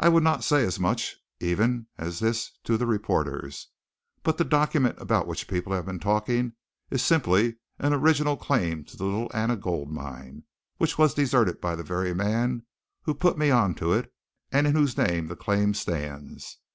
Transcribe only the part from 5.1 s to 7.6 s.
which people have been talking is simply